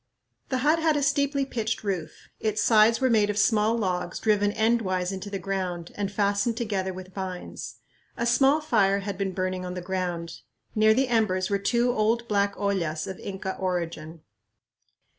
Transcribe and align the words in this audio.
The 0.49 0.57
hut 0.65 0.79
had 0.79 0.97
a 0.97 1.03
steeply 1.03 1.45
pitched 1.45 1.83
roof. 1.83 2.27
Its 2.39 2.59
sides 2.59 2.99
were 2.99 3.07
made 3.11 3.29
of 3.29 3.37
small 3.37 3.77
logs 3.77 4.17
driven 4.17 4.51
endwise 4.53 5.11
into 5.11 5.29
the 5.29 5.37
ground 5.37 5.91
and 5.93 6.11
fastened 6.11 6.57
together 6.57 6.91
with 6.91 7.13
vines. 7.13 7.75
A 8.17 8.25
small 8.25 8.61
fire 8.61 9.01
had 9.01 9.15
been 9.15 9.31
burning 9.33 9.63
on 9.63 9.75
the 9.75 9.79
ground. 9.79 10.39
Near 10.73 10.95
the 10.95 11.07
embers 11.07 11.51
were 11.51 11.59
two 11.59 11.91
old 11.91 12.27
black 12.27 12.55
ollas 12.57 13.05
of 13.05 13.19
Inca 13.19 13.55
origin. 13.59 14.21